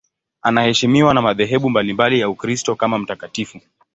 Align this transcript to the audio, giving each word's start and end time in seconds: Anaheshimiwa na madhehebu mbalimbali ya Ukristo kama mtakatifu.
Anaheshimiwa 0.41 1.13
na 1.13 1.21
madhehebu 1.21 1.69
mbalimbali 1.69 2.19
ya 2.19 2.29
Ukristo 2.29 2.75
kama 2.75 2.99
mtakatifu. 2.99 3.59